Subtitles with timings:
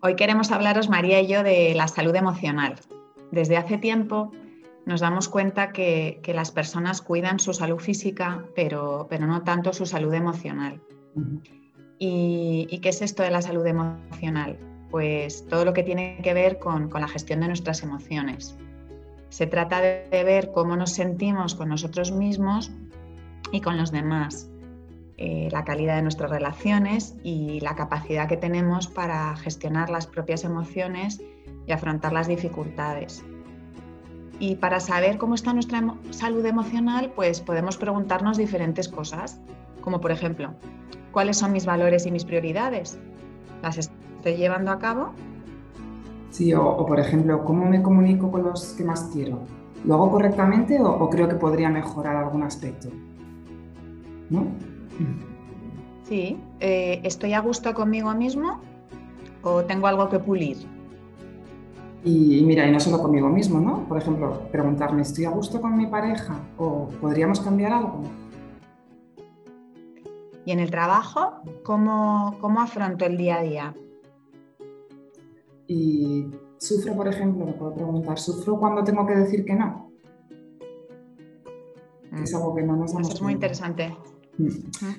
[0.00, 2.76] Hoy queremos hablaros, María y yo, de la salud emocional.
[3.32, 4.30] Desde hace tiempo
[4.86, 9.86] nos damos cuenta que, las personas cuidan su salud física, pero, pero, no tanto su
[9.86, 10.80] salud emocional.
[11.98, 14.56] ¿Y, qué es esto de la salud emocional?
[14.88, 18.56] Pues todo lo que tiene que ver con, con la gestión de nuestras emociones.
[19.30, 22.70] Se trata de ver cómo nos sentimos con nosotros mismos
[23.50, 24.48] y con los demás
[25.20, 30.44] eh, la calidad de nuestras relaciones y la capacidad que tenemos para gestionar las propias
[30.44, 31.20] emociones
[31.66, 33.24] y afrontar las dificultades.
[34.38, 39.40] Y para saber cómo está nuestra salud emocional, pues podemos preguntarnos diferentes cosas,
[39.80, 40.54] como por ejemplo,
[41.10, 42.96] ¿cuáles son mis valores y mis prioridades?
[43.60, 45.10] ¿Las estoy llevando a cabo?
[46.30, 49.40] Sí, o, por ejemplo, ¿cómo me comunico con los que más quiero?
[49.84, 52.88] ¿Lo hago correctamente o, o creo que podría mejorar algún aspecto?
[54.30, 54.46] ¿No?
[56.04, 58.60] Sí, eh, ¿estoy a gusto conmigo mismo
[59.42, 60.56] o tengo algo que pulir?
[62.04, 63.86] Y, mira, y no solo conmigo mismo, ¿no?
[63.88, 68.02] Por ejemplo, preguntarme, ¿estoy a gusto con mi pareja o podríamos cambiar algo?
[70.46, 73.74] Y en el trabajo, ¿cómo, cómo afronto el día a día?
[75.66, 79.88] Y sufro, por ejemplo, me puedo preguntar, ¿sufro cuando tengo que decir que no?
[82.22, 83.96] es algo que no nos damos Eso es muy interesante.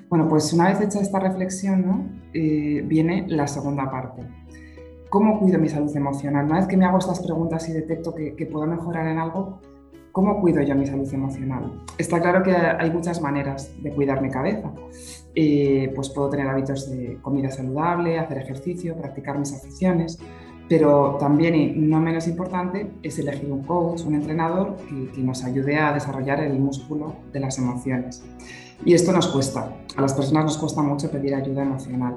[0.08, 4.22] Bueno, pues una vez hecha esta reflexión, eh, viene la segunda parte.
[5.08, 6.44] ¿Cómo cuido mi salud emocional?
[6.44, 9.60] Una vez que me hago estas preguntas y detecto que, puedo mejorar en algo,
[10.12, 11.82] ¿cómo cuido yo mi salud emocional?
[11.98, 14.70] Está claro que hay muchas maneras de cuidar mi cabeza.
[15.34, 20.18] Eh, pues puedo tener hábitos de comida saludable, hacer ejercicio, practicar mis aficiones,
[20.68, 24.76] pero también, y no menos importante, es elegir un coach, un entrenador
[25.12, 28.22] que nos ayude a desarrollar el músculo de las emociones.
[28.84, 32.16] Y esto nos cuesta, a las personas nos cuesta mucho pedir ayuda emocional.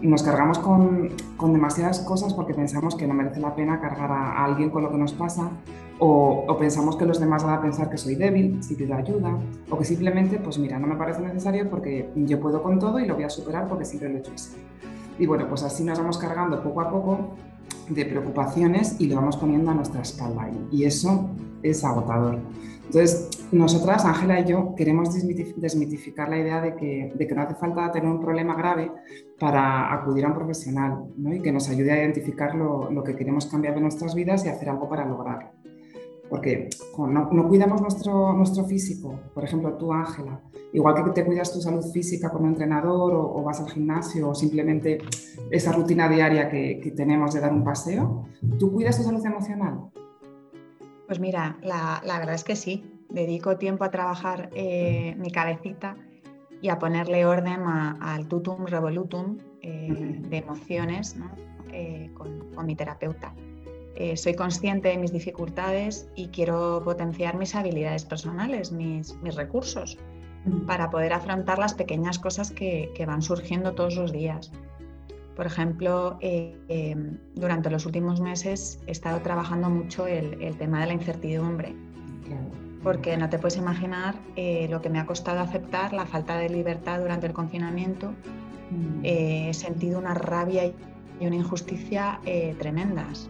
[0.00, 4.44] Nos cargamos con, con demasiadas cosas porque pensamos que no merece la pena cargar a,
[4.44, 5.50] alguien con lo que nos pasa
[5.98, 9.36] o, o, pensamos que los demás van a pensar que soy débil si pido ayuda
[9.68, 13.06] o que simplemente, pues mira, no me parece necesario porque yo puedo con todo y
[13.06, 14.52] lo voy a superar porque siempre lo he hecho así.
[15.18, 17.34] Y bueno, pues así nos vamos cargando poco a poco
[17.88, 21.28] de preocupaciones y lo vamos poniendo a nuestra espalda y eso
[21.64, 22.38] es agotador.
[22.86, 25.14] Entonces, nosotras, Ángela y yo, queremos
[25.56, 28.90] desmitificar la idea de que, no hace falta tener un problema grave
[29.38, 33.74] para acudir a un profesional y que nos ayude a identificar lo, que queremos cambiar
[33.74, 35.50] de nuestras vidas y hacer algo para lograrlo.
[36.28, 40.42] Porque no, no, cuidamos nuestro, nuestro físico, por ejemplo, tú, Ángela,
[40.74, 44.98] igual que te cuidas tu salud física como entrenador o, vas al gimnasio o simplemente
[45.50, 48.26] esa rutina diaria que, que tenemos de dar un paseo,
[48.58, 49.90] ¿tú cuidas tu salud emocional?
[51.08, 52.84] Pues mira, la, verdad es que sí.
[53.08, 55.96] Dedico tiempo a trabajar eh, mi cabecita
[56.60, 61.16] y a ponerle orden al tutum revolutum eh, de emociones
[61.72, 63.34] eh, con, mi terapeuta.
[64.14, 69.98] soy consciente de mis dificultades y quiero potenciar mis habilidades personales, mis, recursos,
[70.66, 74.52] para poder afrontar las pequeñas cosas que van surgiendo todos los días.
[75.38, 80.86] Por ejemplo, eh, em, durante los últimos meses he estado trabajando mucho el, tema de
[80.88, 81.76] la incertidumbre,
[82.82, 86.48] porque no te puedes imaginar eh, lo que me ha costado aceptar la falta de
[86.48, 88.10] libertad durante el confinamiento.
[88.70, 89.04] Mm.
[89.04, 90.74] Eh, he sentido una rabia y
[91.20, 92.20] una injusticia
[92.58, 93.28] tremendas.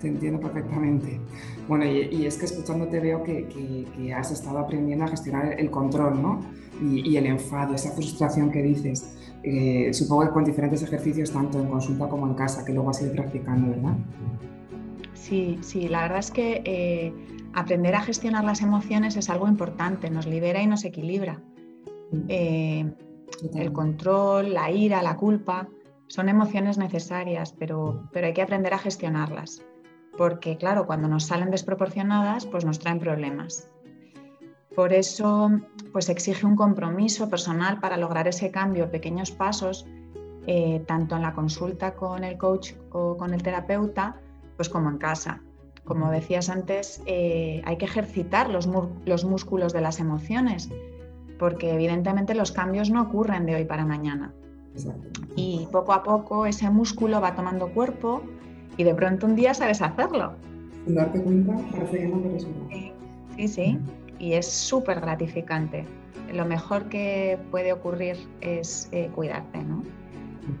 [0.00, 1.20] Te entiendo perfectamente.
[1.68, 6.40] Bueno, y, es que escuchándote veo que, has estado aprendiendo a gestionar el control, ¿no?
[6.82, 9.14] Y, y el enfado, esa frustración que dices.
[9.46, 13.02] Eh, supongo que con diferentes ejercicios, tanto en consulta como en casa, que luego has
[13.02, 13.94] ido practicando, ¿verdad?
[15.12, 17.12] Sí, sí, la verdad es que eh,
[17.54, 21.40] aprender a gestionar las emociones es algo importante, nos libera y nos equilibra.
[22.28, 22.92] Eh,
[23.54, 25.68] el control, la ira, la culpa,
[26.08, 29.62] son emociones necesarias, pero, pero hay que aprender a gestionarlas,
[30.16, 33.70] porque claro, cuando nos salen desproporcionadas, pues nos traen problemas.
[34.74, 35.50] Por eso,
[35.92, 39.86] pues exige un compromiso personal para lograr ese cambio, pequeños pasos,
[40.46, 44.20] eh, tanto en la consulta con el coach o con el terapeuta,
[44.56, 45.40] pues como en casa.
[45.84, 48.68] Como decías antes, eh, hay que ejercitar los,
[49.04, 50.70] los músculos de las emociones,
[51.38, 54.32] porque evidentemente los cambios no ocurren de hoy para mañana.
[55.36, 58.22] Y poco a poco ese músculo va tomando cuerpo
[58.76, 60.32] y de pronto un día sabes hacerlo.
[60.84, 62.10] Sin darte cuenta, parece
[63.36, 63.78] Sí, sí,
[64.18, 65.84] y es súper gratificante.
[66.32, 69.82] Lo mejor que puede ocurrir es eh, cuidarte, ¿no?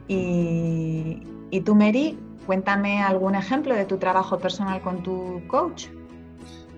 [0.08, 5.86] Y, y tú, Mary, cuéntame algún ejemplo de tu trabajo personal con tu coach.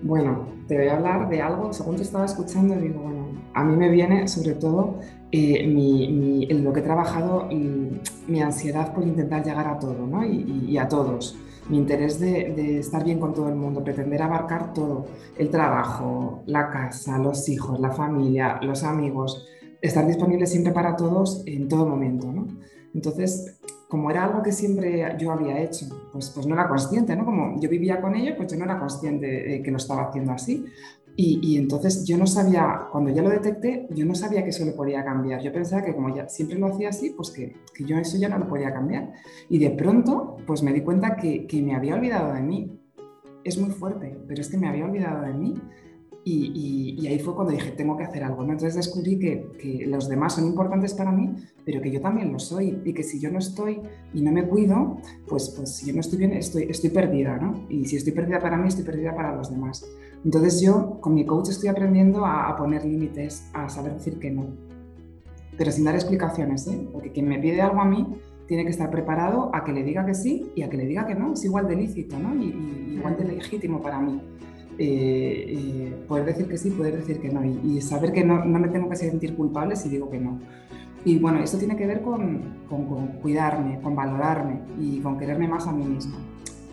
[0.01, 3.75] Bueno, te voy a hablar de algo, según te estaba escuchando, digo, bueno, a mí
[3.75, 4.99] me viene sobre todo
[5.31, 10.23] eh, mi, lo que he trabajado, y, mi ansiedad por intentar llegar a todo, ¿no?
[10.25, 11.37] y, a todos.
[11.69, 15.05] Mi interés de, de, estar bien con todo el mundo, pretender abarcar todo,
[15.37, 19.45] el trabajo, la casa, los hijos, la familia, los amigos,
[19.81, 22.47] estar disponible siempre para todos en todo momento, ¿no?
[22.93, 27.25] Entonces, como era algo que siempre yo había hecho, pues, pues no era consciente, ¿no?
[27.25, 30.33] Como yo vivía con ello, pues yo no era consciente de que lo estaba haciendo
[30.33, 30.65] así.
[31.19, 34.75] Y, entonces yo no sabía, cuando ya lo detecté, yo no sabía que eso lo
[34.75, 35.41] podía cambiar.
[35.41, 38.29] Yo pensaba que como ya siempre lo hacía así, pues que, que yo eso ya
[38.29, 39.13] no lo podía cambiar.
[39.49, 42.79] Y de pronto, pues me di cuenta que, que me había olvidado de mí.
[43.43, 45.55] Es muy fuerte, pero es que me había olvidado de mí
[46.29, 48.41] y, ahí fue cuando dije, tengo que hacer algo.
[48.41, 52.39] Entonces descubrí que, que, los demás son importantes para mí, pero que yo también lo
[52.39, 52.81] soy.
[52.83, 53.79] Y que si yo no estoy
[54.13, 54.97] y no me cuido,
[55.27, 57.37] pues, pues si yo no estoy bien, estoy, estoy perdida.
[57.37, 57.65] ¿no?
[57.69, 59.85] Y si estoy perdida para mí, estoy perdida para los demás.
[60.25, 64.31] Entonces yo con mi coach estoy aprendiendo a, a poner límites, a saber decir que
[64.31, 64.47] no.
[65.57, 66.87] Pero sin dar explicaciones, ¿eh?
[66.91, 68.05] porque quien me pide algo a mí
[68.47, 71.07] tiene que estar preparado a que le diga que sí y a que le diga
[71.07, 71.33] que no.
[71.33, 72.35] Es igual de lícito ¿no?
[72.35, 74.21] y, y igual de legítimo para mí.
[74.79, 78.59] Eh, eh, poder decir que sí, poder decir que no y, saber que no, no,
[78.59, 80.39] me tengo que sentir culpable si digo que no.
[81.03, 85.67] Y bueno, esto tiene que ver con, con, cuidarme, con valorarme y con quererme más
[85.67, 86.17] a mí misma.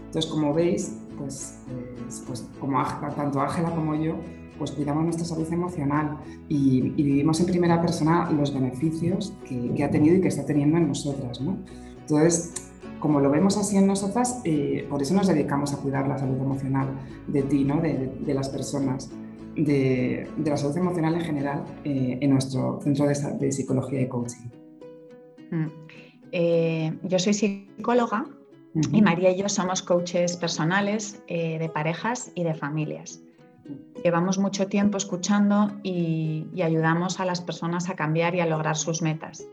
[0.06, 1.60] Entonces, como veis, pues,
[2.02, 2.82] pues, pues como
[3.16, 4.16] tanto Ángela como yo,
[4.58, 6.18] pues cuidamos nuestra salud emocional
[6.48, 10.44] y, y, vivimos en primera persona los beneficios que, que, ha tenido y que está
[10.44, 11.40] teniendo en nosotras.
[11.40, 11.56] ¿no?
[12.00, 12.63] Entonces,
[13.04, 16.38] como lo vemos así en nosotras, eh, por eso nos dedicamos a cuidar la salud
[16.40, 16.88] emocional
[17.26, 17.78] de ti, ¿no?
[17.82, 19.10] de, las personas,
[19.54, 24.48] de, la salud emocional en general eh, en nuestro centro de, psicología y coaching.
[25.50, 25.66] Mm.
[26.32, 28.24] Eh, yo soy psicóloga
[28.90, 33.20] y María y yo somos coaches personales de parejas y de familias.
[34.02, 38.76] Llevamos mucho tiempo escuchando y, y ayudamos a las personas a cambiar y a lograr
[38.78, 39.46] sus metas.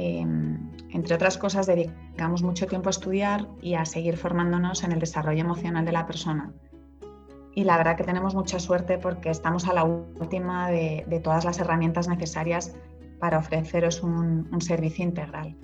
[0.00, 5.00] Em, entre otras cosas, dedicamos mucho tiempo a estudiar y a seguir formándonos en el
[5.00, 6.52] desarrollo emocional de la persona.
[7.52, 11.58] Y la verdad que tenemos mucha suerte porque estamos a la última de, todas las
[11.58, 12.76] herramientas necesarias
[13.18, 15.56] para ofreceros un, servicio integral.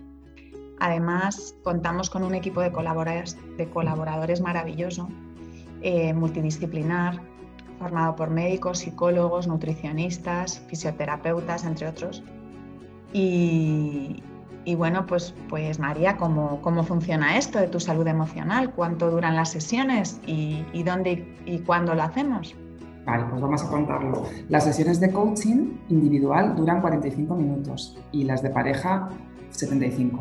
[0.81, 5.09] Además, contamos con un equipo de colaboradores, maravilloso,
[5.81, 7.21] eh, multidisciplinar,
[7.79, 12.25] formado por médicos, psicólogos, nutricionistas, fisioterapeutas, entre otros,
[13.17, 18.73] y, bueno, pues, pues María, ¿cómo, ¿cómo funciona esto de tu salud emocional?
[18.73, 22.57] ¿Cuánto duran las sesiones y, y dónde y cuándo lo hacemos?
[23.07, 24.25] Vale, pues vamos a contarlo.
[24.49, 29.11] Las sesiones de coaching individual duran 45 minutos y las de pareja
[29.55, 30.21] 75.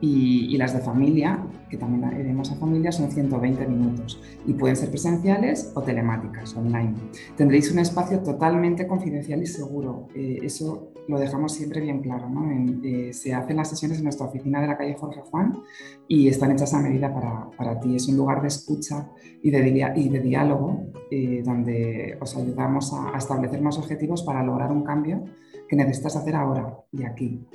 [0.00, 4.90] Y, las de familia, que también iremos a familia, son 120 minutos y pueden ser
[4.90, 6.94] presenciales o telemáticas, online.
[7.36, 10.08] Tendréis un espacio totalmente confidencial y seguro.
[10.14, 12.28] Eh, eso lo dejamos siempre bien claro.
[12.28, 12.50] ¿no?
[12.84, 15.62] Eh, se hacen las sesiones en nuestra oficina de la calle Jorge Juan
[16.06, 17.96] y están hechas a medida para, para ti.
[17.96, 19.10] Es un lugar de escucha
[19.42, 24.42] y de, y de diálogo eh, donde os ayudamos a, a establecer más objetivos para
[24.42, 25.24] lograr un cambio
[25.68, 27.46] que necesitas hacer ahora y aquí.